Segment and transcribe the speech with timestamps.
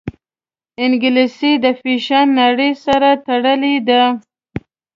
[0.83, 4.03] انګلیسي د فیشن نړۍ سره تړلې ده